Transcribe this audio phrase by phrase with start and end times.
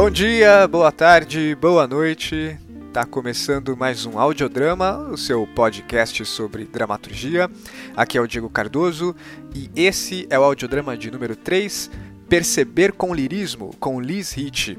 [0.00, 2.58] Bom dia, boa tarde, boa noite.
[2.90, 7.50] Tá começando mais um audiodrama, o seu podcast sobre dramaturgia.
[7.94, 9.14] Aqui é o Diego Cardoso
[9.54, 11.90] e esse é o audiodrama de número 3,
[12.30, 14.74] Perceber com Lirismo, com Liz Hitch.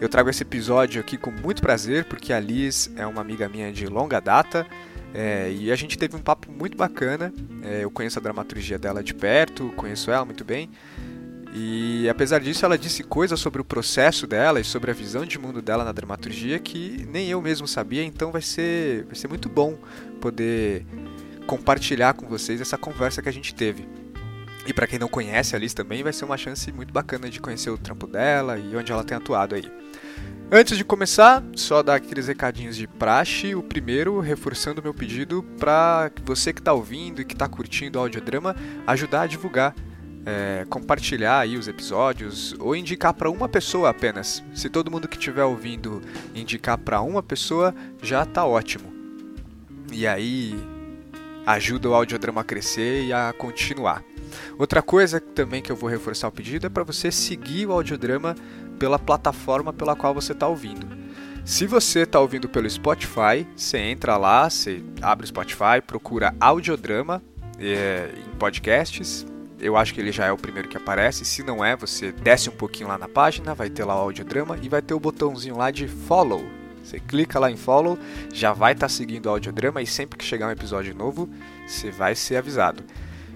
[0.00, 3.70] Eu trago esse episódio aqui com muito prazer porque a Liz é uma amiga minha
[3.70, 4.66] de longa data
[5.12, 7.30] é, e a gente teve um papo muito bacana.
[7.62, 10.70] É, eu conheço a dramaturgia dela de perto, conheço ela muito bem.
[11.56, 15.38] E apesar disso, ela disse coisas sobre o processo dela e sobre a visão de
[15.38, 19.48] mundo dela na dramaturgia que nem eu mesmo sabia, então vai ser, vai ser muito
[19.48, 19.78] bom
[20.20, 20.84] poder
[21.46, 23.86] compartilhar com vocês essa conversa que a gente teve.
[24.66, 27.38] E para quem não conhece a Liz também, vai ser uma chance muito bacana de
[27.38, 29.70] conhecer o trampo dela e onde ela tem atuado aí.
[30.50, 33.54] Antes de começar, só dar aqueles recadinhos de praxe.
[33.54, 38.02] O primeiro, reforçando meu pedido para você que está ouvindo e que está curtindo o
[38.02, 39.74] audiodrama, ajudar a divulgar
[40.26, 44.42] é, compartilhar aí os episódios ou indicar para uma pessoa apenas.
[44.54, 46.02] Se todo mundo que estiver ouvindo
[46.34, 48.92] indicar para uma pessoa, já tá ótimo.
[49.92, 50.54] E aí
[51.46, 54.02] ajuda o audiodrama a crescer e a continuar.
[54.58, 58.34] Outra coisa também que eu vou reforçar o pedido é para você seguir o audiodrama
[58.78, 60.86] pela plataforma pela qual você está ouvindo.
[61.44, 67.22] Se você está ouvindo pelo Spotify, você entra lá, você abre o Spotify, procura audiodrama
[67.58, 69.26] é, em podcasts,
[69.64, 71.24] eu acho que ele já é o primeiro que aparece.
[71.24, 74.58] Se não é, você desce um pouquinho lá na página, vai ter lá o audiodrama
[74.60, 76.44] e vai ter o botãozinho lá de follow.
[76.82, 77.98] Você clica lá em follow,
[78.30, 81.30] já vai estar tá seguindo o audiodrama e sempre que chegar um episódio novo,
[81.66, 82.84] você vai ser avisado.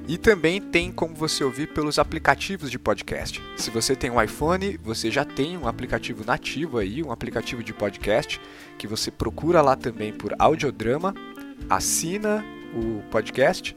[0.07, 3.43] E também tem como você ouvir pelos aplicativos de podcast.
[3.57, 7.73] Se você tem um iPhone, você já tem um aplicativo nativo aí, um aplicativo de
[7.73, 8.39] podcast,
[8.77, 11.15] que você procura lá também por audiodrama,
[11.71, 12.45] assina
[12.75, 13.75] o podcast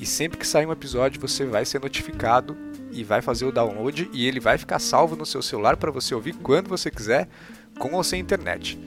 [0.00, 2.56] e sempre que sair um episódio, você vai ser notificado
[2.90, 6.14] e vai fazer o download e ele vai ficar salvo no seu celular para você
[6.14, 7.28] ouvir quando você quiser,
[7.78, 8.80] com ou sem internet.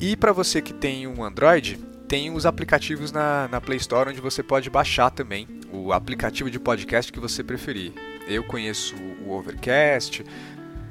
[0.00, 4.20] E para você que tem um Android, tem os aplicativos na, na Play Store onde
[4.20, 7.92] você pode baixar também o aplicativo de podcast que você preferir.
[8.28, 8.94] Eu conheço
[9.26, 10.24] o Overcast,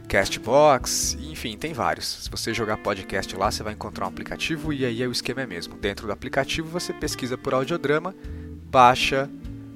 [0.10, 2.24] Castbox, enfim, tem vários.
[2.24, 5.44] Se você jogar podcast lá, você vai encontrar um aplicativo e aí é o esquema
[5.44, 5.78] é mesmo.
[5.78, 8.14] Dentro do aplicativo você pesquisa por audiodrama,
[8.70, 9.30] baixa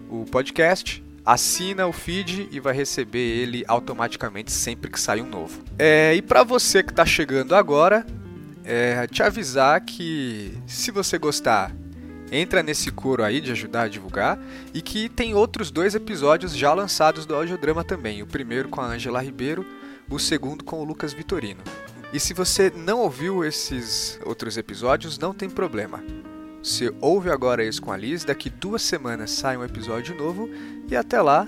[0.10, 5.64] o podcast, assina o feed e vai receber ele automaticamente sempre que sai um novo.
[5.78, 8.06] É, e para você que está chegando agora,
[8.64, 11.72] é, te avisar que se você gostar,
[12.32, 14.40] entra nesse coro aí de ajudar a divulgar
[14.74, 18.22] e que tem outros dois episódios já lançados do audiodrama também.
[18.22, 19.66] O primeiro com a Angela Ribeiro,
[20.10, 21.62] o segundo com o Lucas Vitorino.
[22.14, 26.04] E se você não ouviu esses outros episódios, não tem problema.
[26.66, 30.50] Você ouve agora isso com a Liz, daqui duas semanas sai um episódio novo
[30.90, 31.48] e até lá,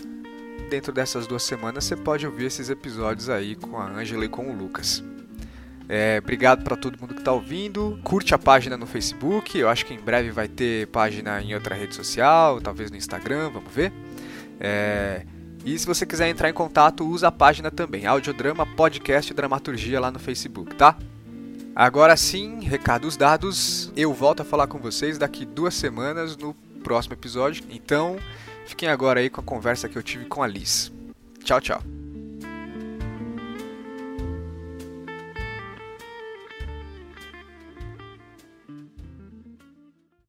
[0.70, 4.48] dentro dessas duas semanas, você pode ouvir esses episódios aí com a Angela e com
[4.48, 5.04] o Lucas.
[5.90, 8.00] É, obrigado para todo mundo que está ouvindo.
[8.04, 9.58] Curte a página no Facebook.
[9.58, 13.50] Eu acho que em breve vai ter página em outra rede social, talvez no Instagram,
[13.50, 13.92] vamos ver.
[14.60, 15.26] É,
[15.66, 20.12] e se você quiser entrar em contato, usa a página também, Audiodrama Podcast Dramaturgia lá
[20.12, 20.96] no Facebook, tá?
[21.80, 23.94] Agora sim, recados dados.
[23.96, 27.64] Eu volto a falar com vocês daqui duas semanas no próximo episódio.
[27.70, 28.18] Então,
[28.66, 30.92] fiquem agora aí com a conversa que eu tive com a Liz.
[31.44, 31.84] Tchau, tchau.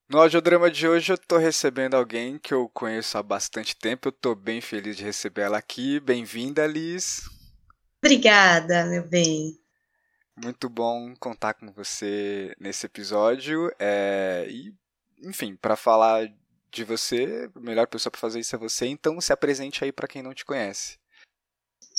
[0.06, 4.08] No audiodrama de hoje eu estou recebendo alguém que eu conheço há bastante tempo.
[4.08, 5.98] Eu estou bem feliz de receber ela aqui.
[5.98, 7.22] Bem-vinda, Liz.
[8.04, 9.57] Obrigada, meu bem.
[10.42, 13.72] Muito bom contar com você nesse episódio.
[13.78, 14.72] É, e,
[15.24, 16.32] enfim, para falar
[16.70, 20.06] de você, a melhor pessoa para fazer isso é você, então se apresente aí para
[20.06, 20.98] quem não te conhece.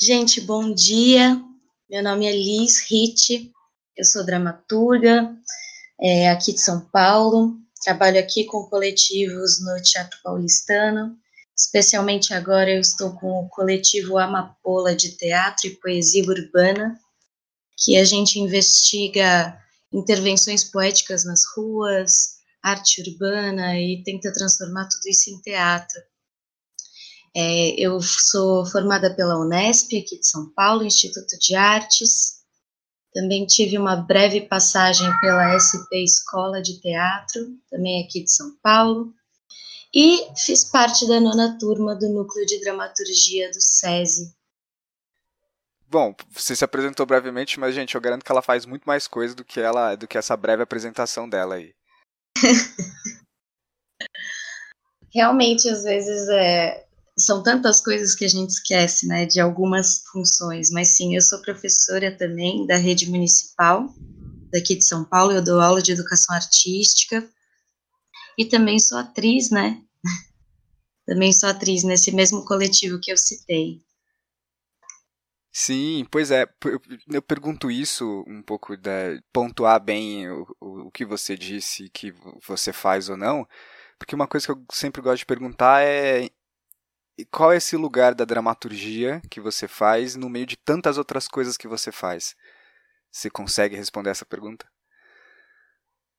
[0.02, 1.42] Gente, bom dia.
[1.90, 3.52] Meu nome é Liz Ritt,
[3.98, 5.36] eu sou dramaturga
[6.00, 7.58] é, aqui de São Paulo.
[7.84, 11.18] Trabalho aqui com coletivos no Teatro Paulistano.
[11.58, 16.98] Especialmente agora eu estou com o coletivo Amapola de Teatro e Poesia Urbana,
[17.82, 19.58] que a gente investiga
[19.92, 26.00] intervenções poéticas nas ruas, arte urbana e tenta transformar tudo isso em teatro.
[27.36, 32.40] É, eu sou formada pela Unesp, aqui de São Paulo, Instituto de Artes.
[33.14, 39.14] Também tive uma breve passagem pela SP Escola de Teatro, também aqui de São Paulo.
[39.94, 44.32] E fiz parte da nona turma do Núcleo de Dramaturgia do SESI,
[45.92, 49.34] Bom, você se apresentou brevemente, mas gente, eu garanto que ela faz muito mais coisa
[49.34, 51.74] do que ela, do que essa breve apresentação dela aí.
[55.12, 56.86] Realmente, às vezes é,
[57.18, 61.42] são tantas coisas que a gente esquece, né, de algumas funções, mas sim, eu sou
[61.42, 63.92] professora também da rede municipal
[64.52, 67.28] daqui de São Paulo, eu dou aula de educação artística
[68.38, 69.82] e também sou atriz, né,
[71.08, 73.82] também sou atriz nesse mesmo coletivo que eu citei.
[75.62, 76.48] Sim, pois é.
[77.12, 78.92] Eu pergunto isso um pouco da
[79.34, 82.14] pontuar bem o, o que você disse que
[82.48, 83.46] você faz ou não,
[83.98, 86.30] porque uma coisa que eu sempre gosto de perguntar é
[87.30, 91.58] qual é esse lugar da dramaturgia que você faz no meio de tantas outras coisas
[91.58, 92.38] que você faz?
[93.12, 94.66] Você consegue responder essa pergunta?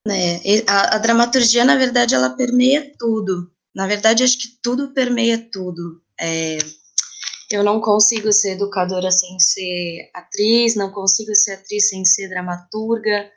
[0.07, 3.51] É, a, a dramaturgia, na verdade, ela permeia tudo.
[3.75, 6.03] Na verdade, acho que tudo permeia tudo.
[6.21, 6.59] É,
[7.51, 13.31] eu não consigo ser educadora sem ser atriz, não consigo ser atriz sem ser dramaturga,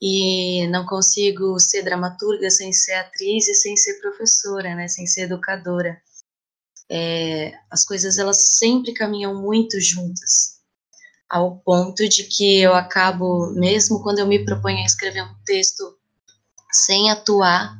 [0.00, 5.22] e não consigo ser dramaturga sem ser atriz e sem ser professora, né, sem ser
[5.22, 5.96] educadora.
[6.90, 10.60] É, as coisas elas sempre caminham muito juntas,
[11.28, 15.96] ao ponto de que eu acabo, mesmo quando eu me proponho a escrever um texto
[16.70, 17.74] sem atuar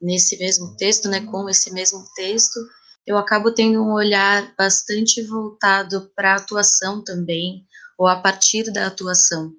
[0.00, 2.60] nesse mesmo texto, né, com esse mesmo texto,
[3.08, 7.64] eu acabo tendo um olhar bastante voltado para a atuação também,
[7.96, 9.50] ou a partir da atuação.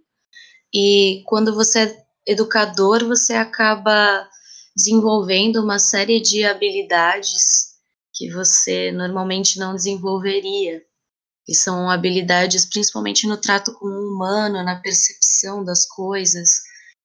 [0.71, 4.29] E quando você é educador, você acaba
[4.77, 7.69] desenvolvendo uma série de habilidades
[8.13, 10.83] que você normalmente não desenvolveria.
[11.47, 16.51] E são habilidades principalmente no trato com o humano, na percepção das coisas,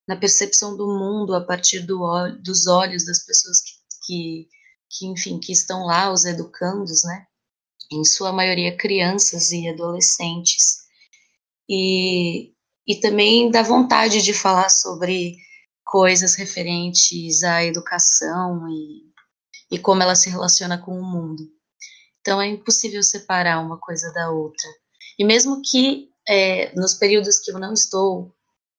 [0.07, 1.99] na percepção do mundo a partir do,
[2.43, 3.73] dos olhos das pessoas que,
[4.07, 4.49] que,
[4.97, 7.27] que, enfim, que estão lá, os educandos, né?
[7.93, 10.85] Em sua maioria crianças e adolescentes.
[11.69, 12.53] E,
[12.87, 15.37] e também da vontade de falar sobre
[15.85, 19.13] coisas referentes à educação e,
[19.71, 21.43] e como ela se relaciona com o mundo.
[22.21, 24.69] Então é impossível separar uma coisa da outra.
[25.19, 28.35] E mesmo que é, nos períodos que eu não estou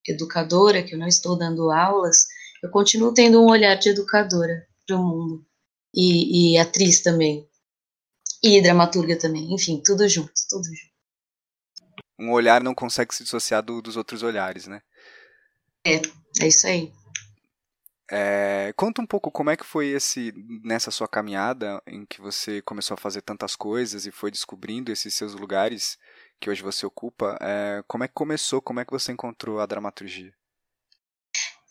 [0.06, 2.26] educadora, que eu não estou dando aulas,
[2.62, 5.46] eu continuo tendo um olhar de educadora para o mundo.
[5.96, 7.48] E, e atriz também.
[8.42, 9.52] E dramaturga também.
[9.54, 10.96] Enfim, tudo junto, tudo junto
[12.18, 14.82] um olhar não consegue se dissociar do, dos outros olhares, né?
[15.86, 16.00] É,
[16.40, 16.92] é isso aí.
[18.10, 20.32] É, conta um pouco como é que foi esse
[20.64, 25.12] nessa sua caminhada em que você começou a fazer tantas coisas e foi descobrindo esses
[25.12, 25.98] seus lugares
[26.40, 27.36] que hoje você ocupa.
[27.40, 28.62] É, como é que começou?
[28.62, 30.32] Como é que você encontrou a dramaturgia?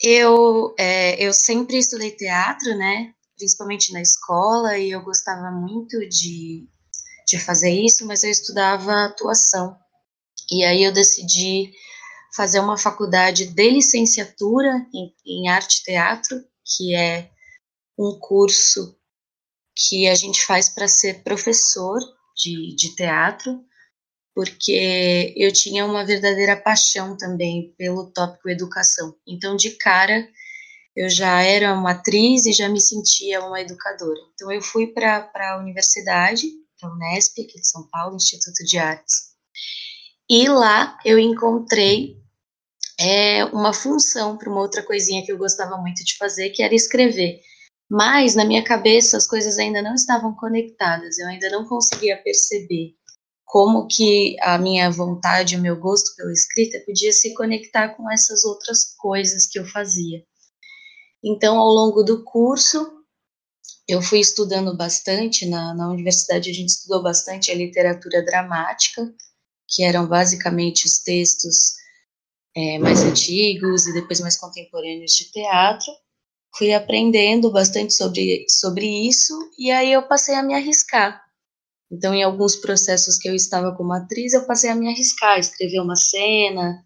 [0.02, 3.15] Eu é, eu sempre estudei teatro, né?
[3.38, 6.68] Principalmente na escola e eu gostava muito de
[7.26, 9.76] de fazer isso, mas eu estudava atuação.
[10.52, 11.74] E aí eu decidi
[12.36, 17.32] fazer uma faculdade de licenciatura em, em arte e teatro, que é
[17.98, 18.96] um curso
[19.76, 22.00] que a gente faz para ser professor
[22.36, 23.64] de, de teatro,
[24.34, 29.16] porque eu tinha uma verdadeira paixão também pelo tópico educação.
[29.26, 30.28] Então, de cara,
[30.96, 34.20] eu já era uma atriz e já me sentia uma educadora.
[34.34, 36.48] Então, eu fui para a universidade,
[36.80, 39.36] para a Unesp, aqui de São Paulo, Instituto de Artes,
[40.30, 42.18] e lá eu encontrei
[43.00, 46.74] é, uma função para uma outra coisinha que eu gostava muito de fazer, que era
[46.74, 47.42] escrever.
[47.90, 52.96] Mas na minha cabeça as coisas ainda não estavam conectadas, eu ainda não conseguia perceber
[53.46, 58.44] como que a minha vontade, o meu gosto pela escrita podia se conectar com essas
[58.44, 60.24] outras coisas que eu fazia.
[61.26, 63.04] Então, ao longo do curso,
[63.88, 69.12] eu fui estudando bastante, na, na universidade a gente estudou bastante a literatura dramática,
[69.68, 71.74] que eram basicamente os textos
[72.56, 75.92] é, mais antigos e depois mais contemporâneos de teatro.
[76.56, 81.20] Fui aprendendo bastante sobre, sobre isso e aí eu passei a me arriscar.
[81.92, 85.80] Então, em alguns processos que eu estava como atriz, eu passei a me arriscar, escrever
[85.80, 86.84] uma cena,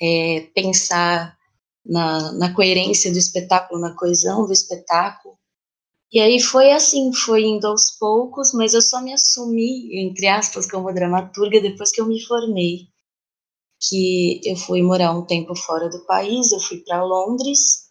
[0.00, 1.36] é, pensar
[1.84, 5.36] na, na coerência do espetáculo, na coesão do espetáculo.
[6.12, 10.70] E aí foi assim, foi indo aos poucos, mas eu só me assumi, entre aspas,
[10.70, 12.88] como dramaturga depois que eu me formei.
[13.80, 17.88] Que eu fui morar um tempo fora do país, eu fui para Londres,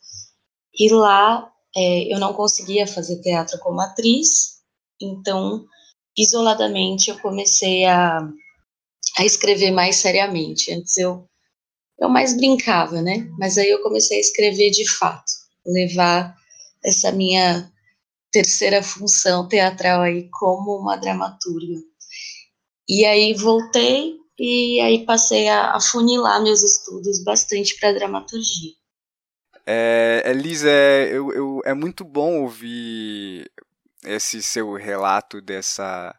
[0.74, 4.62] e lá é, eu não conseguia fazer teatro como atriz,
[5.02, 5.66] então,
[6.18, 8.20] isoladamente, eu comecei a,
[9.18, 10.72] a escrever mais seriamente.
[10.72, 11.28] Antes eu,
[12.02, 13.30] eu mais brincava, né?
[13.38, 15.32] Mas aí eu comecei a escrever de fato,
[15.66, 16.36] levar
[16.84, 17.72] essa minha
[18.32, 21.80] terceira função teatral aí como uma dramaturga.
[22.90, 28.74] E aí voltei e aí passei a, a funilar meus estudos bastante para dramaturgia.
[29.64, 33.52] É, Elisa, é, eu, eu, é muito bom ouvir
[34.04, 36.16] esse seu relato dessa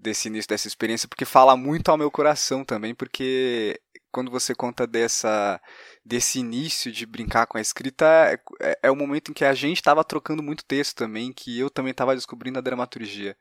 [0.00, 4.86] desse início dessa experiência, porque fala muito ao meu coração também, porque quando você conta
[4.86, 5.60] dessa
[6.04, 8.06] desse início de brincar com a escrita,
[8.60, 11.68] é, é o momento em que a gente estava trocando muito texto também, que eu
[11.68, 13.36] também estava descobrindo a dramaturgia.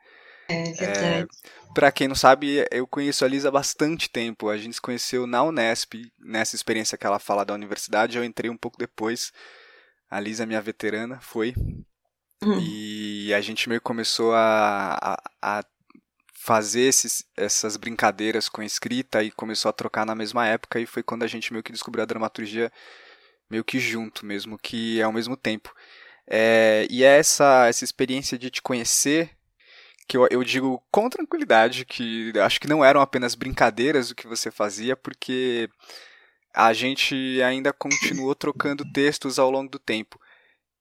[0.50, 1.28] É verdade.
[1.30, 4.50] É, para quem não sabe, eu conheço a Lisa há bastante tempo.
[4.50, 8.18] A gente se conheceu na Unesp, nessa experiência que ela fala da universidade.
[8.18, 9.32] Eu entrei um pouco depois.
[10.10, 11.54] A Lisa, minha veterana, foi.
[12.42, 12.60] Uhum.
[12.62, 15.64] E a gente meio que começou a, a, a
[16.48, 20.80] fazer esses, essas brincadeiras com escrita e começou a trocar na mesma época.
[20.80, 22.72] E foi quando a gente meio que descobriu a dramaturgia
[23.50, 25.76] meio que junto, mesmo que ao mesmo tempo.
[26.26, 29.30] É, e é essa, essa experiência de te conhecer
[30.08, 34.26] que eu, eu digo com tranquilidade que acho que não eram apenas brincadeiras o que
[34.26, 35.70] você fazia, porque
[36.54, 40.18] a gente ainda continuou trocando textos ao longo do tempo.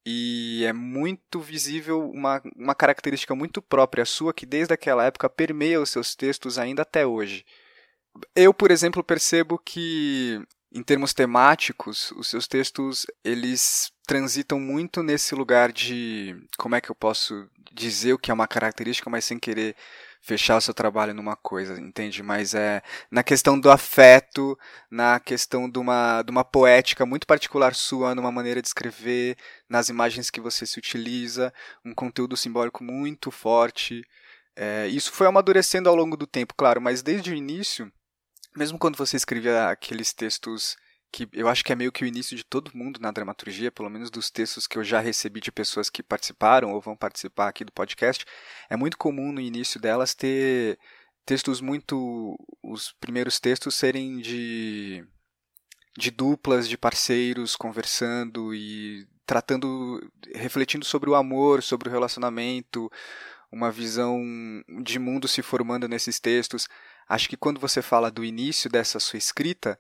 [0.09, 5.81] E é muito visível uma, uma característica muito própria sua que desde aquela época permeia
[5.81, 7.45] os seus textos ainda até hoje.
[8.35, 10.41] Eu, por exemplo, percebo que
[10.73, 16.91] em termos temáticos, os seus textos eles transitam muito nesse lugar de como é que
[16.91, 19.75] eu posso dizer o que é uma característica, mas sem querer
[20.21, 22.23] fechar o seu trabalho numa coisa, entende?
[22.23, 24.59] Mas é na questão do afeto,
[24.91, 29.37] na questão de uma, de uma poética muito particular sua, numa maneira de escrever,
[29.69, 31.53] nas imagens que você se utiliza,
[31.85, 34.03] um conteúdo simbólico muito forte.
[34.55, 37.93] É, isso foi amadurecendo ao longo do tempo, claro, mas desde o início,
[38.57, 40.77] mesmo quando você escrevia aqueles textos
[41.13, 43.91] que eu acho que é meio que o início de todo mundo na dramaturgia, pelo
[43.91, 47.65] menos dos textos que eu já recebi de pessoas que participaram ou vão participar aqui
[47.65, 48.25] do podcast,
[48.69, 50.79] é muito comum no início delas ter
[51.25, 55.05] textos muito os primeiros textos serem de
[55.99, 60.01] de duplas de parceiros conversando e tratando
[60.35, 62.91] refletindo sobre o amor, sobre o relacionamento,
[63.51, 64.23] uma visão
[64.83, 66.69] de mundo se formando nesses textos.
[67.09, 69.79] Acho que quando você fala do início dessa sua escrita,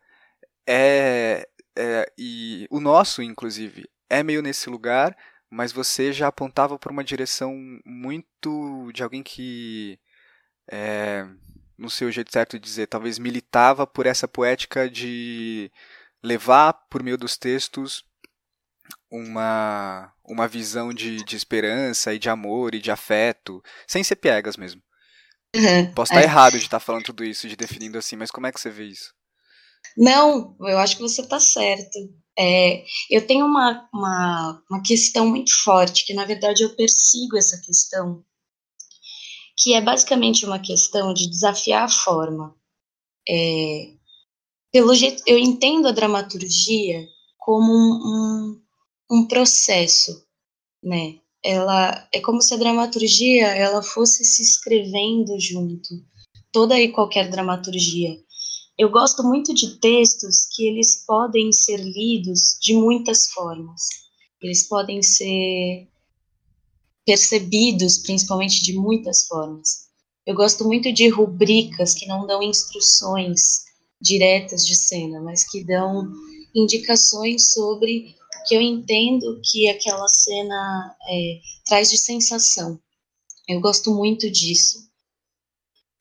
[0.66, 1.46] é,
[1.76, 5.16] é, e o nosso, inclusive, é meio nesse lugar,
[5.50, 7.54] mas você já apontava por uma direção
[7.84, 9.98] muito de alguém que,
[10.70, 11.26] é,
[11.78, 15.70] no seu jeito certo de dizer, talvez militava por essa poética de
[16.22, 18.04] levar por meio dos textos
[19.10, 24.56] uma, uma visão de, de esperança e de amor e de afeto, sem ser piegas
[24.56, 24.82] mesmo.
[25.54, 26.24] Uhum, Posso estar é.
[26.24, 28.84] errado de estar falando tudo isso, de definindo assim, mas como é que você vê
[28.84, 29.14] isso?
[29.96, 31.98] Não, eu acho que você está certo.
[32.38, 37.58] É, eu tenho uma, uma, uma questão muito forte, que na verdade eu persigo essa
[37.62, 38.22] questão,
[39.58, 42.54] que é basicamente uma questão de desafiar a forma.
[43.28, 43.94] É,
[44.70, 48.60] pelo jeito, eu entendo a dramaturgia como um,
[49.10, 50.26] um, um processo,
[50.82, 51.18] né?
[51.42, 56.04] Ela é como se a dramaturgia ela fosse se escrevendo junto,
[56.52, 58.18] toda e qualquer dramaturgia
[58.78, 63.82] eu gosto muito de textos que eles podem ser lidos de muitas formas.
[64.40, 65.88] Eles podem ser
[67.06, 69.86] percebidos, principalmente de muitas formas.
[70.26, 73.64] Eu gosto muito de rubricas que não dão instruções
[73.98, 76.12] diretas de cena, mas que dão
[76.54, 82.78] indicações sobre o que eu entendo que aquela cena é, traz de sensação.
[83.48, 84.85] Eu gosto muito disso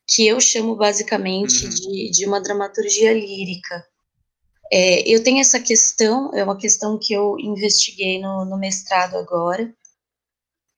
[0.07, 1.69] que eu chamo basicamente uhum.
[1.69, 3.85] de, de uma dramaturgia lírica.
[4.71, 9.73] É, eu tenho essa questão, é uma questão que eu investiguei no, no mestrado agora,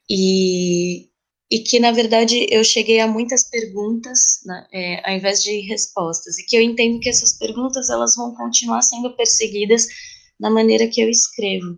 [0.09, 1.09] e,
[1.51, 6.37] e que, na verdade, eu cheguei a muitas perguntas, né, é, ao invés de respostas,
[6.37, 9.87] e que eu entendo que essas perguntas elas vão continuar sendo perseguidas
[10.39, 11.77] na maneira que eu escrevo.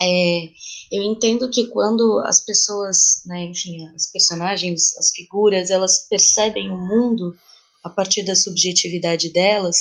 [0.00, 0.48] É,
[0.92, 6.78] eu entendo que quando as pessoas, né, enfim, as personagens, as figuras, elas percebem o
[6.78, 7.36] mundo
[7.82, 9.76] a partir da subjetividade delas,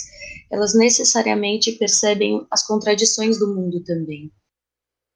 [0.51, 4.31] elas necessariamente percebem as contradições do mundo também.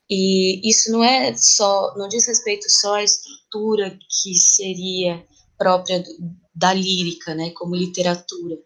[0.10, 5.26] E isso não é só, não diz respeito só à estrutura que seria
[5.58, 6.04] própria
[6.54, 8.58] da lírica, né, como literatura,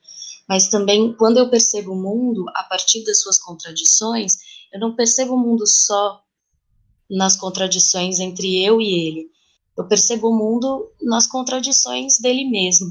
[0.49, 4.37] mas também quando eu percebo o mundo a partir das suas contradições,
[4.73, 6.24] eu não percebo o mundo só
[7.09, 9.35] nas contradições entre eu e ele.
[9.77, 12.89] Eu percebo o mundo nas contradições dele mesmo.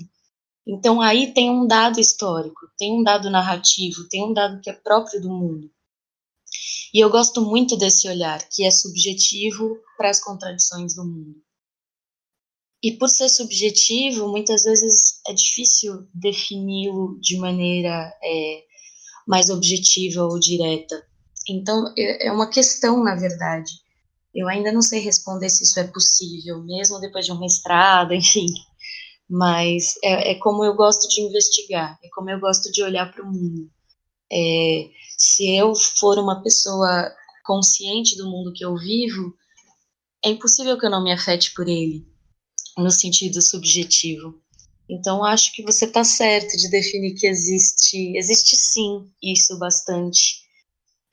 [0.67, 4.73] Então aí tem um dado histórico, tem um dado narrativo, tem um dado que é
[4.73, 5.71] próprio do mundo.
[6.93, 11.43] E eu gosto muito desse olhar, que é subjetivo para as contradições do mundo.
[12.83, 18.65] E por ser subjetivo, muitas vezes é difícil defini-lo de maneira é,
[19.27, 21.05] mais objetiva ou direta.
[21.49, 23.84] Então é, é uma questão, na verdade
[24.35, 28.47] Eu ainda não sei responder se isso é possível, mesmo depois de um mestrado, enfim.
[29.29, 33.23] Mas é, é como eu gosto de investigar, é como eu gosto de olhar para
[33.23, 33.71] o mundo.
[34.31, 37.11] É, se eu for uma pessoa
[37.45, 39.35] consciente do mundo que eu vivo,
[40.25, 42.07] é impossível que eu não me afete por ele,
[42.77, 44.43] no sentido subjetivo.
[44.89, 50.43] Então, acho que você está certo de definir que existe, existe sim isso bastante.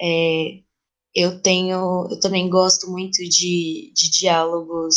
[0.02, 0.62] É,
[1.14, 4.96] eu tenho, eu também gosto muito de, de diálogos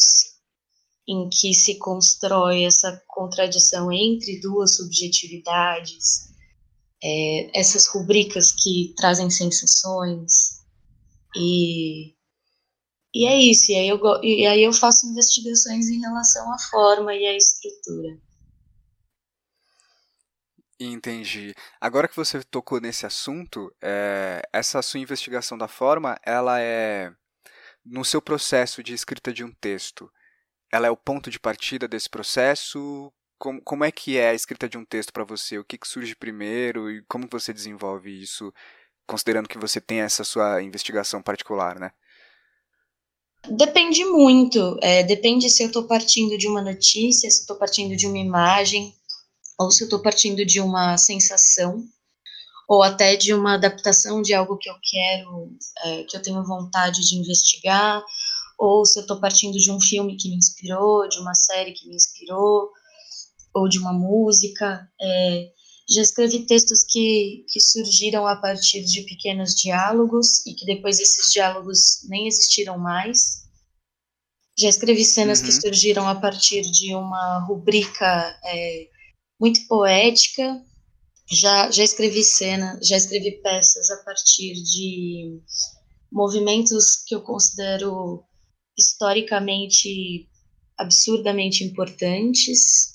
[1.06, 6.30] em que se constrói essa contradição entre duas subjetividades,
[7.02, 10.60] é, essas rubricas que trazem sensações
[11.36, 12.14] e
[13.14, 13.70] e é isso.
[13.70, 18.18] E aí eu e aí eu faço investigações em relação à forma e à estrutura.
[20.78, 21.54] Entendi.
[21.80, 27.12] Agora que você tocou nesse assunto, é, essa sua investigação da forma, ela é
[27.84, 30.10] no seu processo de escrita de um texto.
[30.72, 33.12] Ela é o ponto de partida desse processo.
[33.38, 35.58] Como, como é que é a escrita de um texto para você?
[35.58, 38.52] O que, que surge primeiro e como você desenvolve isso,
[39.06, 41.92] considerando que você tem essa sua investigação particular, né?
[43.48, 44.78] Depende muito.
[44.82, 48.94] É, depende se eu estou partindo de uma notícia, se estou partindo de uma imagem,
[49.58, 51.84] ou se eu estou partindo de uma sensação,
[52.68, 57.06] ou até de uma adaptação de algo que eu quero, é, que eu tenho vontade
[57.06, 58.02] de investigar,
[58.58, 61.88] ou se eu estou partindo de um filme que me inspirou, de uma série que
[61.88, 62.70] me inspirou,
[63.54, 64.88] ou de uma música.
[65.00, 65.50] É,
[65.88, 71.30] já escrevi textos que, que surgiram a partir de pequenos diálogos e que depois esses
[71.32, 73.44] diálogos nem existiram mais.
[74.58, 75.46] Já escrevi cenas uhum.
[75.46, 78.88] que surgiram a partir de uma rubrica é,
[79.44, 80.58] muito poética.
[81.30, 85.38] Já, já escrevi cena, já escrevi peças a partir de
[86.10, 88.24] movimentos que eu considero
[88.76, 90.28] historicamente
[90.78, 92.94] absurdamente importantes.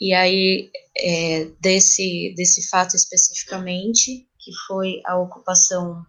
[0.00, 6.02] E aí, é, desse, desse fato especificamente, que foi a ocupação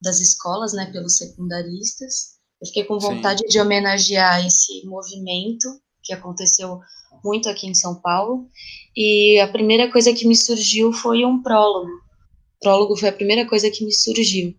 [0.00, 3.48] das escolas né, pelos secundaristas, eu fiquei com vontade Sim.
[3.48, 5.68] de homenagear esse movimento
[6.06, 6.80] que aconteceu
[7.24, 8.48] muito aqui em São Paulo.
[8.96, 11.90] E a primeira coisa que me surgiu foi um prólogo.
[11.90, 14.54] O prólogo foi a primeira coisa que me surgiu.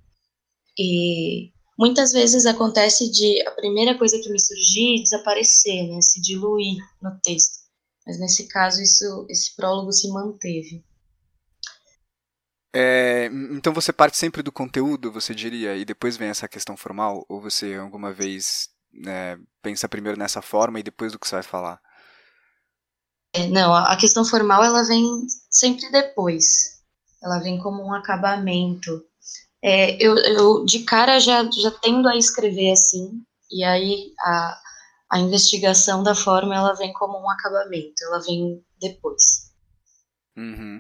[0.78, 6.78] E muitas vezes acontece de a primeira coisa que me surgir desaparecer, né, se diluir
[7.02, 7.66] no texto.
[8.06, 10.84] Mas nesse caso isso, esse prólogo se manteve.
[12.76, 17.26] É, então você parte sempre do conteúdo, você diria, e depois vem essa questão formal,
[17.28, 21.43] ou você alguma vez né, pensa primeiro nessa forma e depois do que você vai
[21.43, 21.80] falar?
[23.34, 25.06] É, não, a questão formal ela vem
[25.50, 26.82] sempre depois.
[27.21, 29.04] Ela vem como um acabamento.
[29.62, 33.21] É, eu, eu, de cara já, já tendo a escrever assim,
[33.52, 34.62] e aí a,
[35.12, 39.52] a investigação da forma ela vem como um acabamento, ela vem depois.
[40.36, 40.80] Uhum.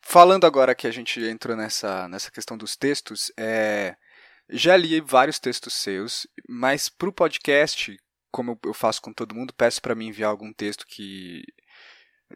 [0.00, 3.96] Falando agora que a gente entrou nessa, nessa questão dos textos, é,
[4.48, 7.96] já li vários textos seus, mas para o podcast,
[8.30, 11.42] como eu faço com todo mundo, peço para me enviar algum texto que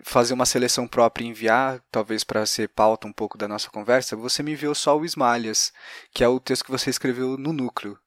[0.05, 4.17] fazer uma seleção própria e enviar, talvez para ser pauta um pouco da nossa conversa,
[4.17, 5.73] você me enviou só o Esmalhas,
[6.13, 7.99] que é o texto que você escreveu no núcleo.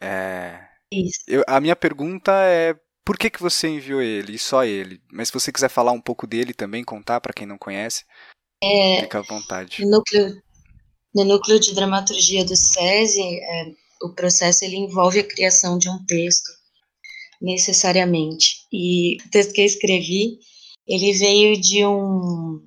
[0.00, 0.66] É...
[0.92, 1.20] Isso.
[1.26, 5.02] Eu, a minha pergunta é por que, que você enviou ele, e só ele?
[5.10, 8.04] Mas se você quiser falar um pouco dele também, contar para quem não conhece,
[8.62, 9.84] é, fica à vontade.
[9.86, 10.42] Núcleo,
[11.14, 16.04] no núcleo de dramaturgia do SESI, é, o processo ele envolve a criação de um
[16.06, 16.50] texto,
[17.40, 18.66] necessariamente.
[18.72, 20.38] E o texto que eu escrevi,
[20.86, 22.60] ele veio de um,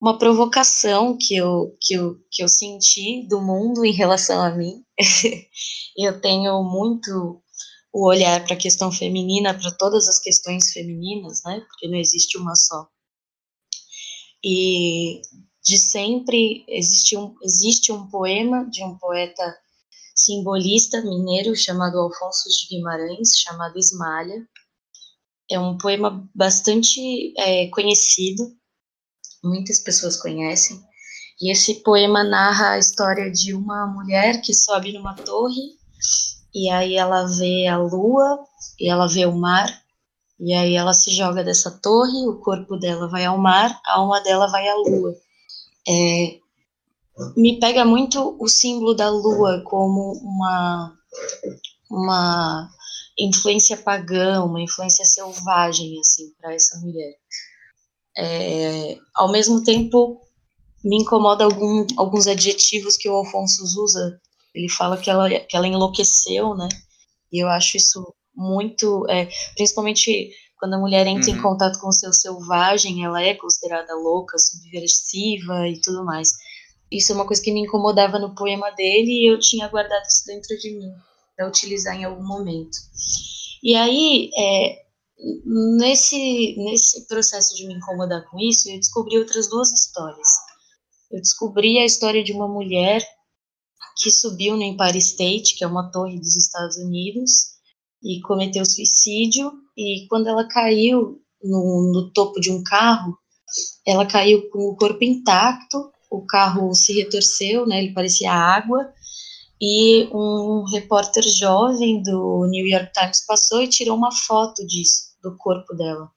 [0.00, 4.82] uma provocação que eu, que, eu, que eu senti do mundo em relação a mim.
[5.96, 7.42] eu tenho muito
[7.92, 11.60] o olhar para a questão feminina, para todas as questões femininas, né?
[11.60, 12.88] Porque não existe uma só.
[14.44, 15.22] E
[15.64, 19.56] de sempre existe um, existe um poema de um poeta
[20.14, 24.46] simbolista mineiro chamado Alfonso de Guimarães, chamado Esmalha.
[25.50, 28.54] É um poema bastante é, conhecido,
[29.42, 30.80] muitas pessoas conhecem.
[31.40, 35.78] E esse poema narra a história de uma mulher que sobe numa torre
[36.54, 38.38] e aí ela vê a lua
[38.78, 39.82] e ela vê o mar
[40.38, 44.20] e aí ela se joga dessa torre, o corpo dela vai ao mar, a alma
[44.20, 45.14] dela vai à lua.
[45.88, 46.38] É,
[47.36, 50.96] me pega muito o símbolo da lua como uma,
[51.90, 52.70] uma
[53.18, 57.14] influência pagã, uma influência selvagem assim para essa mulher.
[58.16, 60.20] É, ao mesmo tempo,
[60.84, 64.20] me incomoda algum, alguns adjetivos que o Alfonso usa
[64.54, 66.68] Ele fala que ela, que ela enlouqueceu, né?
[67.32, 71.36] E eu acho isso muito, é, principalmente quando a mulher entra uhum.
[71.36, 76.32] em contato com o seu selvagem, ela é considerada louca, subversiva e tudo mais.
[76.90, 80.24] Isso é uma coisa que me incomodava no poema dele e eu tinha guardado isso
[80.26, 80.92] dentro de mim
[81.36, 82.76] para utilizar em algum momento.
[83.62, 84.84] E aí, é,
[85.44, 90.28] nesse, nesse processo de me incomodar com isso, eu descobri outras duas histórias.
[91.10, 93.02] Eu descobri a história de uma mulher
[93.96, 97.53] que subiu no Empire State, que é uma torre dos Estados Unidos,
[98.04, 99.50] e cometeu suicídio.
[99.76, 103.16] E quando ela caiu no, no topo de um carro,
[103.86, 108.92] ela caiu com o corpo intacto, o carro se retorceu, né, ele parecia água,
[109.60, 115.36] e um repórter jovem do New York Times passou e tirou uma foto disso, do
[115.36, 116.10] corpo dela.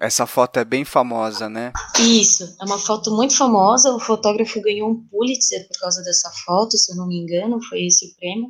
[0.00, 1.72] Essa foto é bem famosa, né?
[1.98, 3.94] Isso, é uma foto muito famosa.
[3.94, 7.86] O fotógrafo ganhou um Pulitzer por causa dessa foto, se eu não me engano, foi
[7.86, 8.48] esse o prêmio.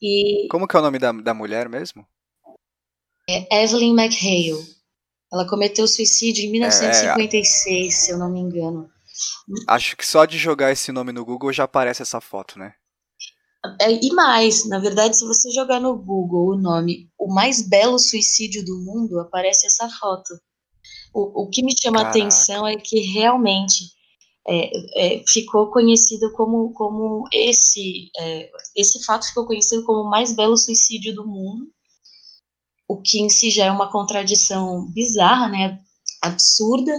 [0.00, 2.06] E Como que é o nome da, da mulher mesmo?
[3.28, 4.64] É Evelyn McHale.
[5.32, 8.90] Ela cometeu suicídio em 1956, é, se eu não me engano.
[9.68, 12.74] Acho que só de jogar esse nome no Google já aparece essa foto, né?
[13.80, 17.98] É, e mais, na verdade, se você jogar no Google o nome O Mais Belo
[17.98, 20.32] Suicídio do Mundo, aparece essa foto.
[21.12, 22.18] O, o que me chama Caraca.
[22.18, 23.84] a atenção é que realmente
[24.50, 30.34] é, é, ficou conhecido como, como esse, é, esse fato ficou conhecido como o mais
[30.34, 31.68] belo suicídio do mundo,
[32.88, 35.78] o que em si já é uma contradição bizarra, né,
[36.20, 36.92] absurda.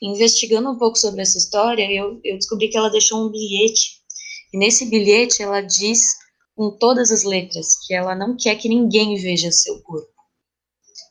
[0.00, 4.00] Investigando um pouco sobre essa história, eu, eu descobri que ela deixou um bilhete,
[4.52, 6.00] e nesse bilhete ela diz
[6.54, 10.12] com todas as letras que ela não quer que ninguém veja seu corpo.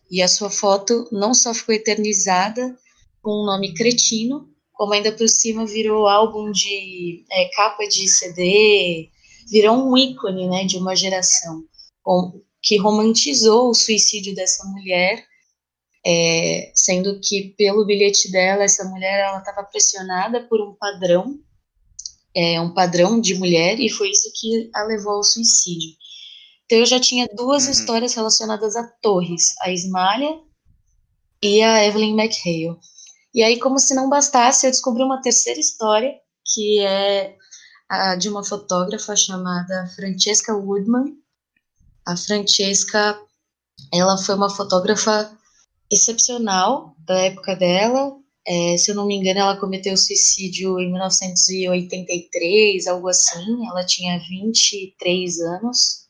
[0.10, 2.77] E a sua foto não só ficou eternizada
[3.21, 4.51] com um nome cretino,
[4.82, 9.12] como ainda por cima virou álbum de é, capa de CD,
[9.48, 11.63] virou um ícone né, de uma geração,
[12.02, 15.24] com, que romantizou o suicídio dessa mulher,
[16.04, 21.39] é, sendo que pelo bilhete dela, essa mulher ela estava pressionada por um padrão,
[22.34, 25.91] é, um padrão de mulher, e foi isso que a levou ao suicídio.
[26.65, 27.72] Então eu já tinha duas uhum.
[27.72, 30.39] histórias relacionadas a torres, a Ismalha
[31.39, 32.80] e a Evelyn McHale.
[33.34, 36.13] E aí, como se não bastasse, eu descobri uma terceira história,
[36.54, 37.36] que é
[37.89, 41.15] a de uma fotógrafa chamada Francesca Woodman.
[42.06, 43.20] A Francesca,
[43.94, 45.32] ela foi uma fotógrafa
[45.91, 48.17] excepcional da época dela.
[48.48, 53.67] É, se eu não me engano, ela cometeu suicídio em 1983, algo assim.
[53.67, 56.08] Ela tinha 23 anos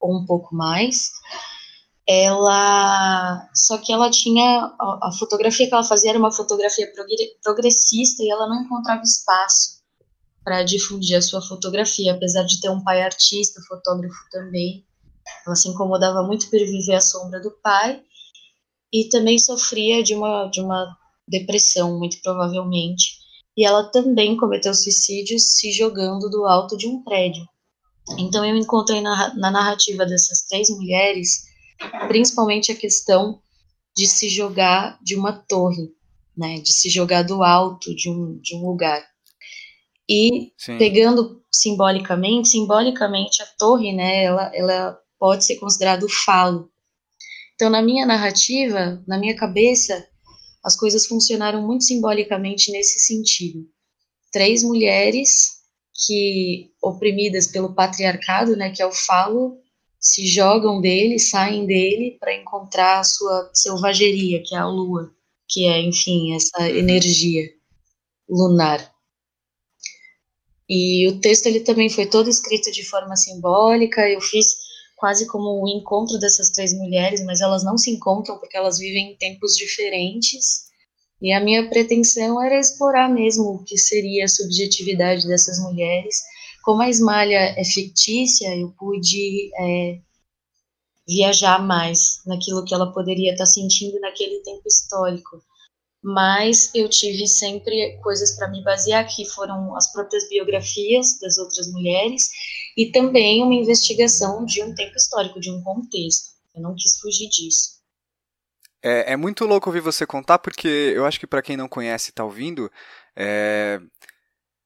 [0.00, 1.10] ou um pouco mais.
[2.06, 6.92] Ela, só que ela tinha a, fotografia que ela fazia era uma fotografia
[7.42, 9.82] progressista e ela não encontrava espaço
[10.44, 14.84] para difundir a sua fotografia, apesar de ter um pai artista, fotógrafo também.
[15.46, 18.02] Ela se incomodava muito por viver à sombra do pai
[18.92, 20.94] e também sofria de uma de uma
[21.26, 23.18] depressão, muito provavelmente.
[23.56, 27.48] E ela também cometeu suicídio se jogando do alto de um prédio.
[28.18, 31.44] Então eu encontrei na, na narrativa dessas três mulheres,
[32.08, 33.40] principalmente a questão
[33.96, 35.92] de se jogar de uma torre,
[36.36, 39.04] né, de se jogar do alto de um, de um lugar.
[40.08, 40.76] E Sim.
[40.76, 46.70] pegando simbolicamente, simbolicamente a torre, né, ela, ela pode ser considerada o falo.
[47.54, 50.06] Então, na minha narrativa, na minha cabeça,
[50.62, 53.66] as coisas funcionaram muito simbolicamente nesse sentido.
[54.32, 55.62] Três mulheres
[56.06, 59.58] que oprimidas pelo patriarcado, né, que é o falo,
[60.04, 65.10] se jogam dele, saem dele para encontrar a sua selvageria, que é a lua,
[65.48, 66.76] que é, enfim, essa uhum.
[66.76, 67.48] energia
[68.28, 68.92] lunar.
[70.68, 74.06] E o texto ele também foi todo escrito de forma simbólica.
[74.08, 74.54] Eu fiz
[74.94, 78.78] quase como o um encontro dessas três mulheres, mas elas não se encontram porque elas
[78.78, 80.64] vivem em tempos diferentes.
[81.20, 86.22] E a minha pretensão era explorar mesmo o que seria a subjetividade dessas mulheres.
[86.64, 90.00] Como a Esmalha é fictícia, eu pude é,
[91.06, 95.44] viajar mais naquilo que ela poderia estar sentindo naquele tempo histórico.
[96.02, 101.70] Mas eu tive sempre coisas para me basear, que foram as próprias biografias das outras
[101.70, 102.30] mulheres
[102.76, 106.30] e também uma investigação de um tempo histórico, de um contexto.
[106.54, 107.74] Eu não quis fugir disso.
[108.82, 112.10] É, é muito louco ouvir você contar, porque eu acho que para quem não conhece
[112.10, 112.70] e tá ouvindo,
[113.16, 113.80] é,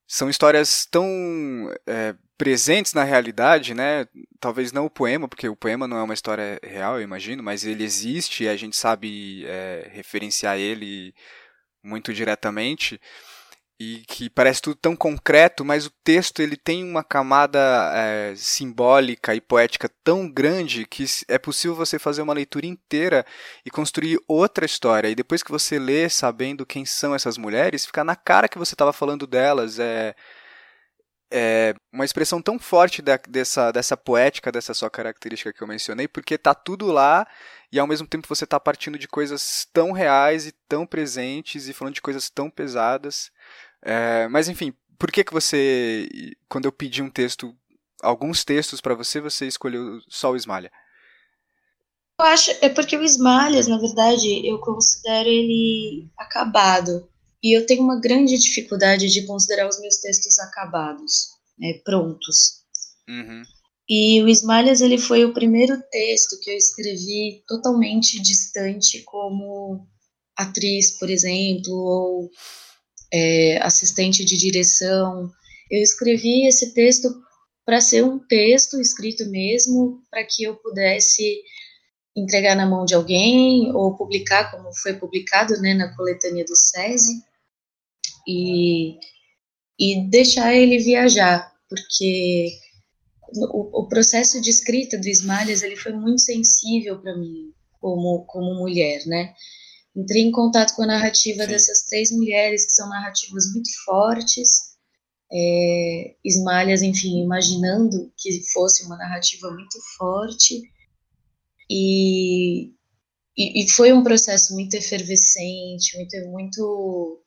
[0.08, 1.06] são histórias tão
[1.86, 4.06] é, presentes na realidade, né?
[4.40, 7.62] Talvez não o poema, porque o poema não é uma história real, eu imagino, mas
[7.62, 11.14] ele existe e a gente sabe é, referenciar ele
[11.82, 12.98] muito diretamente.
[13.80, 19.36] E que parece tudo tão concreto, mas o texto ele tem uma camada é, simbólica
[19.36, 23.24] e poética tão grande que é possível você fazer uma leitura inteira
[23.64, 25.08] e construir outra história.
[25.08, 28.74] E depois que você lê, sabendo quem são essas mulheres, fica na cara que você
[28.74, 29.78] estava falando delas.
[29.78, 30.12] É,
[31.30, 36.08] é uma expressão tão forte da, dessa, dessa poética, dessa sua característica que eu mencionei,
[36.08, 37.26] porque tá tudo lá
[37.70, 41.74] e ao mesmo tempo você está partindo de coisas tão reais e tão presentes e
[41.74, 43.30] falando de coisas tão pesadas.
[43.88, 46.06] É, mas enfim, por que que você,
[46.46, 47.56] quando eu pedi um texto,
[48.02, 50.70] alguns textos para você, você escolheu só o Esmalha?
[52.20, 57.08] Eu acho, é porque o Esmalhas, na verdade, eu considero ele acabado.
[57.42, 62.64] E eu tenho uma grande dificuldade de considerar os meus textos acabados, né, prontos.
[63.08, 63.42] Uhum.
[63.88, 69.88] E o Esmalhas, ele foi o primeiro texto que eu escrevi totalmente distante como
[70.36, 72.30] atriz, por exemplo, ou
[73.12, 75.30] é, assistente de direção.
[75.70, 77.08] Eu escrevi esse texto
[77.64, 81.42] para ser um texto escrito mesmo, para que eu pudesse
[82.16, 87.22] entregar na mão de alguém ou publicar, como foi publicado né, na coletânea do SESI,
[88.26, 88.98] e,
[89.78, 92.50] e deixar ele viajar, porque
[93.34, 98.54] o, o, processo de escrita do Ismalhas ele foi muito sensível para mim como, como
[98.54, 99.34] mulher, né?
[99.94, 101.48] Entrei em contato com a narrativa Sim.
[101.48, 104.76] dessas três mulheres, que são narrativas muito fortes,
[105.30, 110.62] é, Esmalhas, enfim, imaginando que fosse uma narrativa muito forte,
[111.70, 112.72] e,
[113.36, 117.22] e, e foi um processo muito efervescente, muito, muito,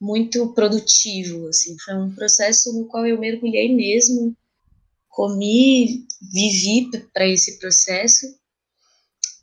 [0.00, 4.36] muito produtivo, assim, foi um processo no qual eu mergulhei mesmo,
[5.08, 8.26] comi, vivi para esse processo,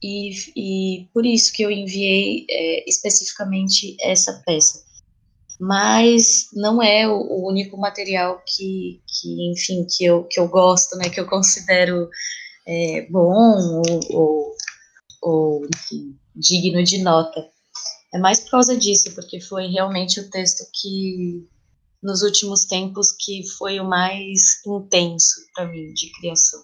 [0.02, 4.86] e, e por isso que eu enviei é, especificamente essa peça.
[5.60, 10.96] Mas não é o, o, único material que, que, enfim, que eu, que eu gosto,
[10.98, 12.10] né, que eu considero
[12.68, 14.56] é, bom ou, ou,
[15.22, 17.50] ou enfim, digno de nota.
[18.14, 21.46] É mais por causa disso, porque foi realmente o texto que,
[22.02, 26.64] nos últimos tempos, que foi o mais intenso para mim de criação.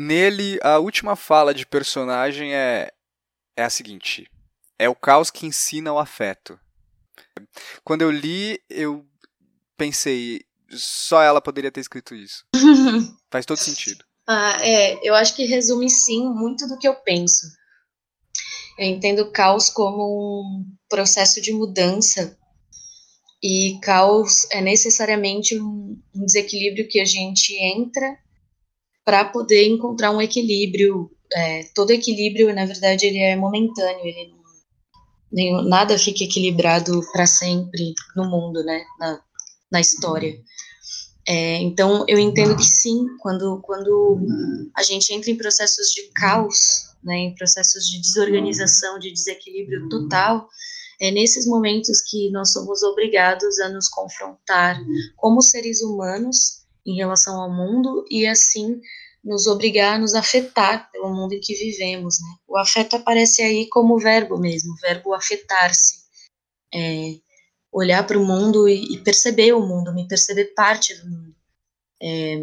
[0.00, 2.92] Nele, a última fala de personagem é,
[3.56, 4.30] é a seguinte:
[4.78, 6.56] é o caos que ensina o afeto.
[7.82, 9.04] Quando eu li, eu
[9.76, 12.44] pensei, só ela poderia ter escrito isso.
[13.28, 14.04] Faz todo sentido.
[14.24, 17.48] Ah, é, eu acho que resume sim muito do que eu penso.
[18.78, 22.38] Eu entendo o caos como um processo de mudança
[23.42, 28.16] e caos é necessariamente um, um desequilíbrio que a gente entra
[29.08, 31.10] para poder encontrar um equilíbrio.
[31.32, 34.34] É, todo equilíbrio, na verdade, ele é momentâneo, ele
[35.32, 39.18] nem, nada fica equilibrado para sempre no mundo, né, na,
[39.72, 40.38] na história.
[41.26, 44.20] É, então, eu entendo que sim, quando, quando
[44.76, 50.46] a gente entra em processos de caos, né, em processos de desorganização, de desequilíbrio total,
[51.00, 54.78] é nesses momentos que nós somos obrigados a nos confrontar
[55.16, 58.80] como seres humanos em relação ao mundo e assim
[59.22, 62.18] nos obrigar a nos afetar pelo mundo em que vivemos.
[62.20, 62.28] Né?
[62.46, 65.98] O afeto aparece aí como verbo mesmo, verbo afetar-se.
[66.74, 67.16] É,
[67.70, 71.34] olhar para o mundo e, e, perceber o mundo, me perceber parte do mundo.
[72.02, 72.38] É,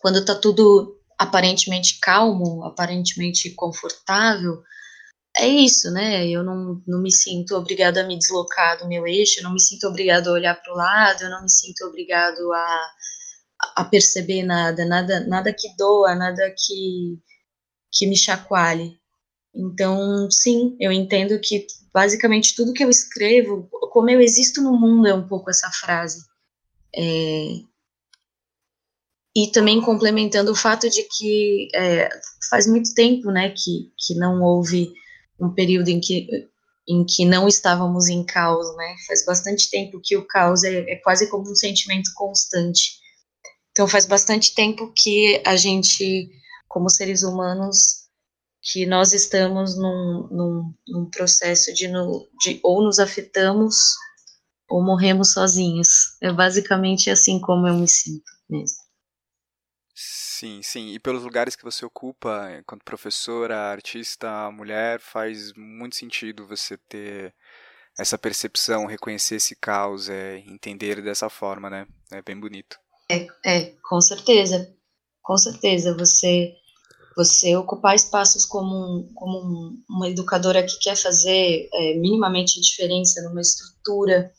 [0.00, 4.62] quando está tudo aparentemente calmo, aparentemente confortável,
[5.38, 6.26] é isso, né?
[6.26, 9.60] Eu não, não me sinto obrigado a me deslocar do meu eixo, eu não me
[9.60, 12.90] sinto obrigado a olhar para o lado, eu não me sinto obrigado a
[13.76, 17.18] a perceber nada, nada, nada que doa, nada que,
[17.92, 18.98] que me chacoalhe.
[19.54, 25.06] Então, sim, eu entendo que basicamente tudo que eu escrevo, como eu existo no mundo,
[25.06, 26.24] é um pouco essa frase.
[26.94, 27.60] É,
[29.36, 32.08] e também complementando o fato de que é,
[32.48, 34.94] faz muito tempo, né, que, que não houve
[35.38, 36.26] um período em que,
[36.88, 40.96] em que não estávamos em caos, né, faz bastante tempo que o caos é, é
[40.96, 42.98] quase como um sentimento constante.
[43.76, 46.30] Então faz bastante tempo que a gente,
[46.66, 48.06] como seres humanos,
[48.62, 53.76] que nós estamos num, num, num processo de, no, de ou nos afetamos
[54.66, 56.16] ou morremos sozinhos.
[56.22, 58.78] É basicamente assim como eu me sinto mesmo.
[59.94, 60.94] Sim, sim.
[60.94, 67.34] E pelos lugares que você ocupa, enquanto professora, artista, mulher, faz muito sentido você ter
[67.98, 71.86] essa percepção, reconhecer esse caos, é, entender dessa forma, né?
[72.10, 72.78] É bem bonito.
[73.10, 74.74] É, é, com certeza,
[75.22, 75.96] com certeza.
[75.96, 76.54] Você,
[77.16, 84.32] você ocupar espaços como, como uma educadora que quer fazer é, minimamente diferença numa estrutura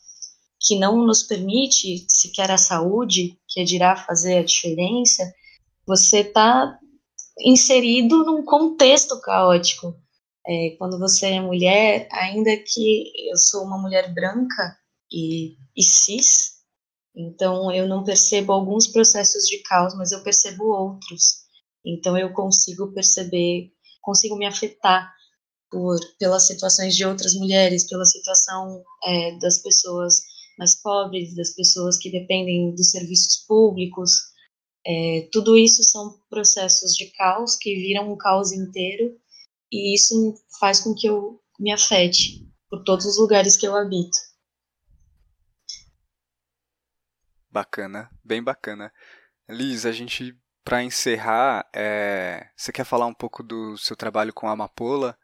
[0.60, 5.32] que não nos permite sequer a saúde, que é de irá fazer a diferença,
[5.86, 6.78] você está
[7.40, 9.96] inserido num contexto caótico.
[10.46, 14.76] É, quando você é mulher, ainda que eu sou uma mulher branca
[15.12, 16.57] e, e cis,
[17.18, 21.48] então eu não percebo alguns processos de caos, mas eu percebo outros.
[21.84, 25.12] Então eu consigo perceber, consigo me afetar
[25.68, 30.20] por pelas situações de outras mulheres, pela situação é, das pessoas
[30.56, 34.12] mais pobres, das pessoas que dependem dos serviços públicos.
[34.86, 39.18] É, tudo isso são processos de caos que viram um caos inteiro
[39.72, 44.27] e isso faz com que eu me afete por todos os lugares que eu habito.
[47.58, 48.92] Bacana, bem bacana.
[49.48, 52.48] Liz, a gente, para encerrar, é...
[52.56, 55.18] você quer falar um pouco do seu trabalho com a Amapola?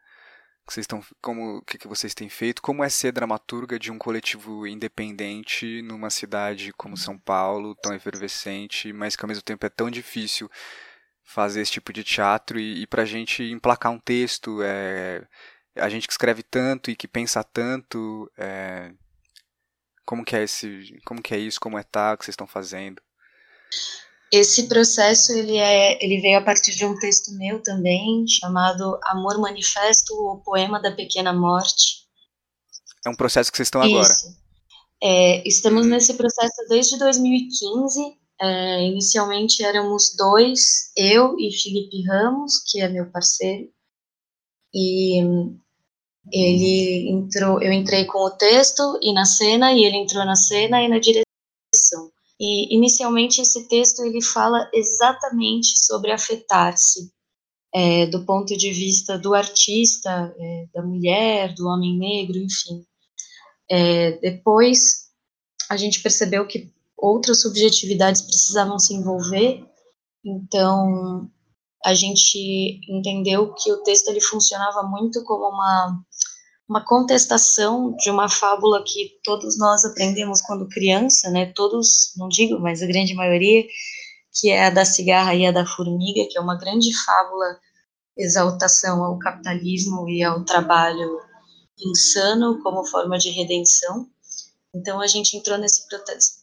[0.67, 3.97] que vocês estão, como que, que vocês têm feito, como é ser dramaturga de um
[3.97, 9.69] coletivo independente numa cidade como São Paulo, tão efervescente, mas que ao mesmo tempo é
[9.69, 10.49] tão difícil
[11.23, 15.25] fazer esse tipo de teatro e, e para a gente emplacar um texto, é,
[15.75, 18.91] a gente que escreve tanto e que pensa tanto, é,
[20.05, 22.47] como que é esse, como que é isso, como é tá, o que vocês estão
[22.47, 23.01] fazendo?
[24.31, 29.39] Esse processo ele é, ele veio a partir de um texto meu também chamado Amor
[29.39, 32.05] Manifesto, o poema da pequena morte.
[33.05, 34.07] É um processo que vocês estão agora.
[34.07, 34.45] Isso.
[35.01, 38.17] É, estamos nesse processo desde 2015.
[38.41, 43.69] É, inicialmente éramos dois, eu e Felipe Ramos, que é meu parceiro.
[44.73, 45.21] E
[46.31, 50.81] ele entrou, eu entrei com o texto e na cena, e ele entrou na cena
[50.81, 52.11] e na direção.
[52.39, 57.11] E inicialmente esse texto ele fala exatamente sobre afetar-se,
[57.73, 62.85] é, do ponto de vista do artista, é, da mulher, do homem negro, enfim.
[63.69, 65.05] É, depois
[65.69, 69.65] a gente percebeu que outras subjetividades precisavam se envolver,
[70.23, 71.29] então
[71.85, 76.03] a gente entendeu que o texto ele funcionava muito como uma
[76.67, 81.51] uma contestação de uma fábula que todos nós aprendemos quando criança, né?
[81.55, 83.63] Todos, não digo, mas a grande maioria,
[84.33, 87.59] que é a da cigarra e a da formiga, que é uma grande fábula
[88.17, 91.19] exaltação ao capitalismo e ao trabalho
[91.79, 94.09] insano como forma de redenção.
[94.73, 95.83] Então a gente entrou nesse,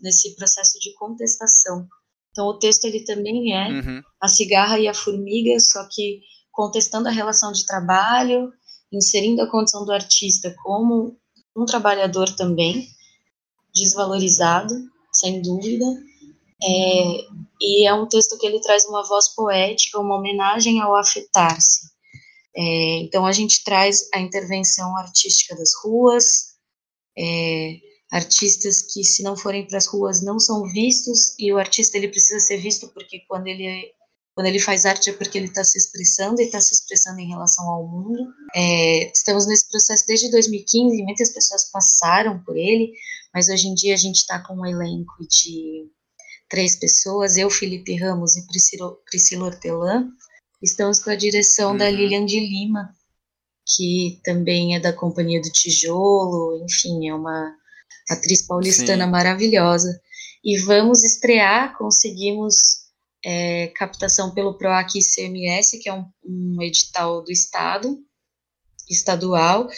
[0.01, 1.89] nesse processo de contestação.
[2.31, 4.03] Então o texto ele também é uhum.
[4.21, 8.53] a cigarra e a formiga, só que contestando a relação de trabalho
[8.93, 11.17] inserindo a condição do artista como
[11.57, 12.89] um trabalhador também,
[13.75, 14.75] desvalorizado,
[15.13, 15.85] sem dúvida.
[16.63, 17.27] É,
[17.61, 21.91] e é um texto que ele traz uma voz poética, uma homenagem ao afetar-se.
[22.55, 26.53] É, então a gente traz a intervenção artística das ruas,
[27.19, 27.79] é,
[28.11, 32.09] artistas que se não forem para as ruas não são vistos e o artista ele
[32.09, 33.91] precisa ser visto porque quando ele
[34.35, 37.29] quando ele faz arte é porque ele está se expressando e está se expressando em
[37.29, 38.33] relação ao mundo.
[38.55, 42.93] É, estamos nesse processo desde 2015, muitas pessoas passaram por ele,
[43.35, 45.87] mas hoje em dia a gente está com um elenco de
[46.49, 50.09] três pessoas, eu, Felipe Ramos e Priscila, Priscila Hortelã.
[50.63, 51.77] Estamos com a direção uhum.
[51.79, 52.95] da Lilian de Lima,
[53.77, 57.55] que também é da Companhia do Tijolo, enfim, é uma
[58.09, 59.11] atriz paulistana Sim.
[59.11, 60.01] maravilhosa.
[60.45, 62.82] E vamos estrear, conseguimos
[63.25, 67.99] é, captação pelo PROAC ICMS, que é um, um, edital do Estado,
[68.91, 69.69] estadual.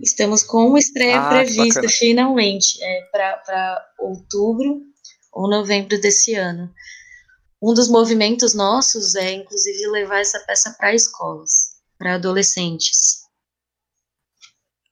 [0.00, 4.82] Estamos com uma estreia ah, prevista, finalmente, é, para outubro
[5.32, 6.72] ou novembro desse ano.
[7.62, 13.24] Um dos movimentos nossos é, inclusive, levar essa peça para escolas, para adolescentes.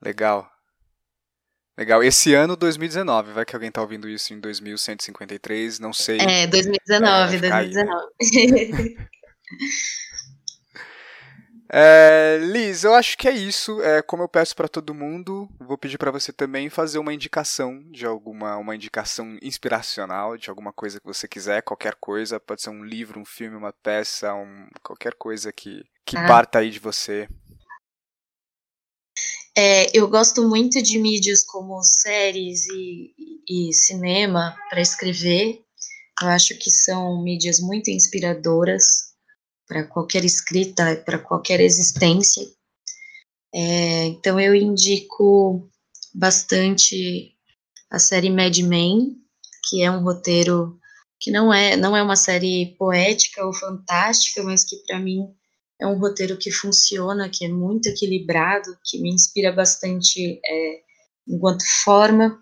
[0.03, 0.51] Legal.
[1.77, 2.03] Legal.
[2.03, 6.18] Esse ano, 2019, vai que alguém tá ouvindo isso em 2153, não sei.
[6.20, 7.87] É, 2019, é, 2019.
[8.51, 9.09] Né?
[11.73, 13.81] é, Liz, eu acho que é isso.
[13.81, 17.83] É, como eu peço para todo mundo, vou pedir para você também fazer uma indicação
[17.91, 22.68] de alguma, uma indicação inspiracional de alguma coisa que você quiser, qualquer coisa, pode ser
[22.68, 26.27] um livro, um filme, uma peça, um, qualquer coisa que, que ah.
[26.27, 27.27] parta aí de você.
[29.57, 33.14] É, eu gosto muito de mídias como séries e,
[33.48, 35.62] e cinema para escrever.
[36.22, 39.12] Eu acho que são mídias muito inspiradoras
[39.66, 42.46] para qualquer escrita, para qualquer existência.
[43.55, 45.68] É, então eu indico
[46.14, 47.34] bastante
[47.90, 49.18] a série Mad Men,
[49.68, 50.78] que é um roteiro
[51.20, 55.28] que não é não é uma série poética ou fantástica, mas que para mim
[55.83, 60.80] é um roteiro que funciona, que é muito equilibrado, que me inspira bastante é,
[61.26, 62.39] enquanto forma.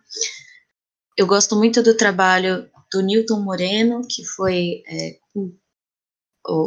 [1.16, 5.18] eu gosto muito do trabalho do Newton Moreno, que foi é,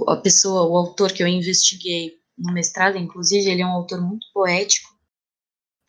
[0.07, 4.25] a pessoa, o autor que eu investiguei no mestrado, inclusive, ele é um autor muito
[4.33, 4.89] poético.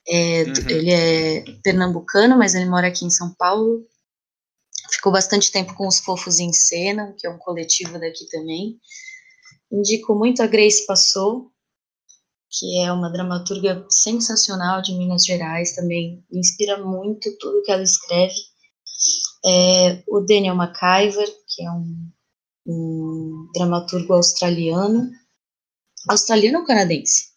[0.07, 0.53] É, uhum.
[0.68, 3.87] Ele é pernambucano, mas ele mora aqui em São Paulo.
[4.91, 8.78] Ficou bastante tempo com os Fofos em Cena, que é um coletivo daqui também.
[9.71, 11.51] Indico muito a Grace Passou,
[12.51, 18.35] que é uma dramaturga sensacional de Minas Gerais, também inspira muito tudo que ela escreve.
[19.45, 22.11] É, o Daniel McIver, que é um,
[22.67, 25.11] um dramaturgo australiano.
[26.09, 27.33] Australiano ou canadense?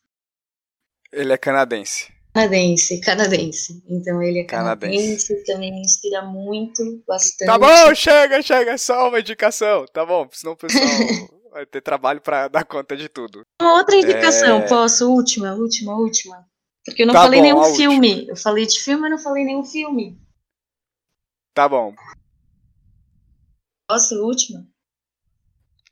[1.11, 2.16] Ele é canadense.
[2.33, 3.83] Canadense, canadense.
[3.87, 7.47] Então ele é canadense, canadense, também me inspira muito, bastante.
[7.47, 10.27] Tá bom, chega, chega, só uma indicação, tá bom?
[10.31, 10.83] Senão o pessoal
[11.51, 13.43] vai ter trabalho para dar conta de tudo.
[13.59, 14.67] Uma outra indicação, é...
[14.67, 15.11] posso?
[15.11, 16.45] Última, última, última.
[16.85, 18.13] Porque eu não tá falei bom, nenhum filme.
[18.13, 18.31] Última.
[18.31, 20.21] Eu falei de filme, mas não falei nenhum filme.
[21.53, 21.93] Tá bom.
[23.89, 24.63] Posso, última?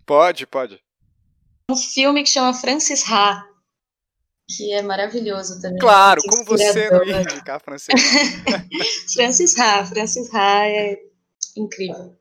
[0.06, 0.80] Pode, pode.
[1.70, 3.44] Um filme que chama Francis Ha,
[4.48, 5.80] que é maravilhoso também.
[5.80, 7.94] Claro, como você não ia indicar Francis
[9.14, 10.98] Francis Ha, Francis Ha é
[11.58, 12.16] incrível.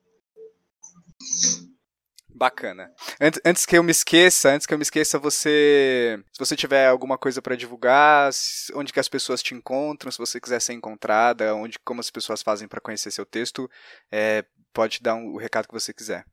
[2.37, 2.91] Bacana.
[3.21, 6.89] Antes, antes que eu me esqueça, antes que eu me esqueça, você, se você tiver
[6.89, 8.31] alguma coisa para divulgar,
[8.75, 12.43] onde que as pessoas te encontram, se você quiser ser encontrada, onde, como as pessoas
[12.43, 13.71] fazem para conhecer seu texto,
[14.11, 16.25] é, pode dar um, o recado que você quiser.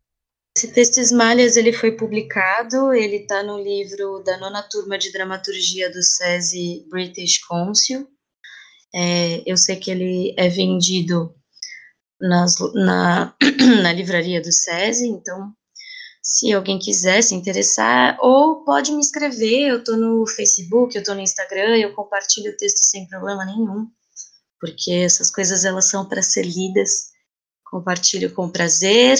[0.55, 5.89] Esse texto Esmalhas ele foi publicado, ele está no livro da nona turma de dramaturgia
[5.89, 8.05] do SESI British Council.
[8.93, 11.33] É, eu sei que ele é vendido
[12.19, 13.33] nas, na,
[13.81, 15.53] na livraria do SESI, então
[16.21, 21.15] se alguém quiser se interessar, ou pode me escrever, eu estou no Facebook, eu estou
[21.15, 23.87] no Instagram, eu compartilho o texto sem problema nenhum,
[24.59, 27.11] porque essas coisas elas são para ser lidas,
[27.63, 29.17] compartilho com prazer,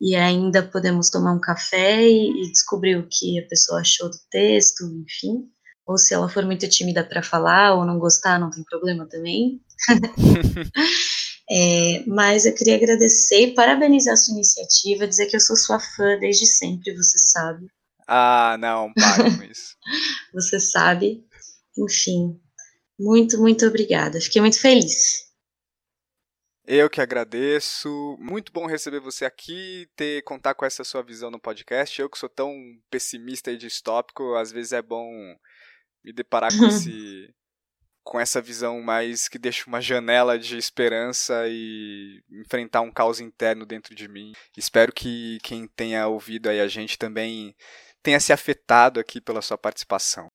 [0.00, 4.18] e ainda podemos tomar um café e, e descobrir o que a pessoa achou do
[4.30, 5.48] texto, enfim,
[5.86, 9.60] ou se ela for muito tímida para falar ou não gostar, não tem problema também.
[11.48, 15.78] É, mas eu queria agradecer e parabenizar a sua iniciativa, dizer que eu sou sua
[15.78, 17.68] fã desde sempre, você sabe.
[18.08, 19.76] Ah, não, para com isso.
[20.34, 21.24] você sabe.
[21.78, 22.36] Enfim,
[22.98, 24.20] muito, muito obrigada.
[24.20, 25.25] Fiquei muito feliz.
[26.66, 28.16] Eu que agradeço.
[28.18, 32.00] Muito bom receber você aqui, ter contar com essa sua visão no podcast.
[32.00, 32.52] Eu que sou tão
[32.90, 35.08] pessimista e distópico, às vezes é bom
[36.02, 37.32] me deparar com esse
[38.02, 43.66] com essa visão mais que deixa uma janela de esperança e enfrentar um caos interno
[43.66, 44.32] dentro de mim.
[44.56, 47.54] Espero que quem tenha ouvido aí a gente também
[48.04, 50.28] tenha se afetado aqui pela sua participação.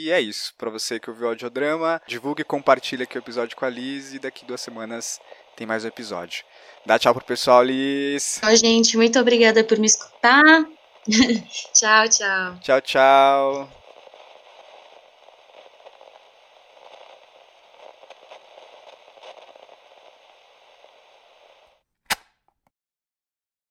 [0.00, 0.54] E é isso.
[0.56, 4.14] Para você que ouviu o audiodrama, divulgue e compartilhe aqui o episódio com a Liz
[4.14, 5.20] e daqui duas semanas
[5.60, 6.42] tem mais um episódio.
[6.86, 8.40] Dá tchau pro pessoal, Liz.
[8.40, 8.96] Tchau, gente.
[8.96, 10.42] Muito obrigada por me escutar.
[11.74, 12.58] tchau, tchau.
[12.62, 13.79] Tchau, tchau.